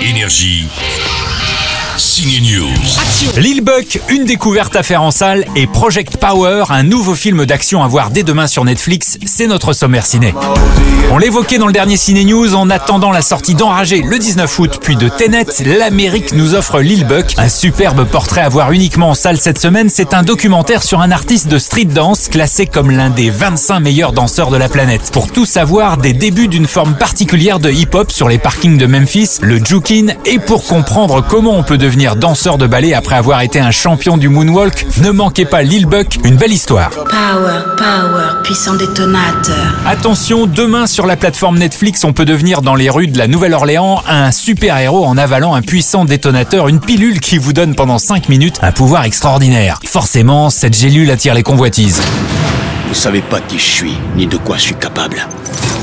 [0.00, 0.68] energia
[3.36, 7.84] Lil Buck, une découverte à faire en salle et Project Power, un nouveau film d'action
[7.84, 10.32] à voir dès demain sur Netflix, c'est notre sommaire ciné.
[11.12, 14.78] On l'évoquait dans le dernier Ciné News, en attendant la sortie d'Enragé le 19 août,
[14.82, 19.14] puis de Tenet, l'Amérique nous offre Lil Buck, un superbe portrait à voir uniquement en
[19.14, 19.90] salle cette semaine.
[19.90, 24.12] C'est un documentaire sur un artiste de street dance classé comme l'un des 25 meilleurs
[24.12, 25.10] danseurs de la planète.
[25.12, 29.38] Pour tout savoir des débuts d'une forme particulière de hip-hop sur les parkings de Memphis,
[29.42, 33.58] le jukin, et pour comprendre comment on peut devenir danseur de ballet après avoir été
[33.58, 36.90] un champion du moonwalk, ne manquez pas Lil Buck, une belle histoire.
[36.90, 39.74] Power, power, puissant détonateur.
[39.84, 44.04] Attention, demain sur la plateforme Netflix, on peut devenir dans les rues de la Nouvelle-Orléans
[44.08, 48.58] un super-héros en avalant un puissant détonateur, une pilule qui vous donne pendant 5 minutes
[48.62, 49.80] un pouvoir extraordinaire.
[49.84, 52.02] Forcément, cette gélule attire les convoitises.
[52.88, 55.26] Vous savez pas qui je suis, ni de quoi je suis capable.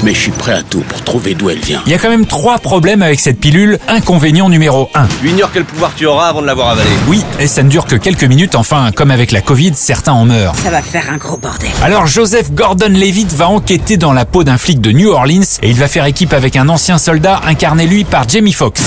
[0.03, 1.81] Mais je suis prêt à tout pour trouver d'où elle vient.
[1.85, 3.77] Il y a quand même trois problèmes avec cette pilule.
[3.88, 5.07] Inconvénient numéro 1.
[5.21, 6.90] Tu ignores quel pouvoir tu auras avant de l'avoir avalé.
[7.07, 10.26] Oui, et ça ne dure que quelques minutes, enfin, comme avec la Covid, certains en
[10.26, 10.55] meurent.
[10.55, 11.70] Ça va faire un gros bordel.
[11.84, 15.77] Alors Joseph Gordon-Levitt va enquêter dans la peau d'un flic de New Orleans et il
[15.77, 18.81] va faire équipe avec un ancien soldat incarné lui par Jamie Foxx.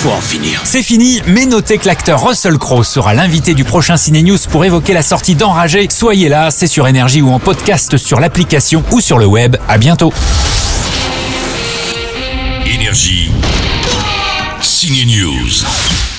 [0.00, 0.62] Faut en finir.
[0.64, 4.64] C'est fini, mais notez que l'acteur Russell Crowe sera l'invité du prochain Ciné News pour
[4.64, 5.88] évoquer la sortie d'Enragé.
[5.90, 9.56] Soyez là, c'est sur Énergie ou en podcast sur l'application ou sur le web.
[9.68, 10.10] À bientôt.
[12.64, 13.30] Énergie.
[14.62, 16.09] Signe News.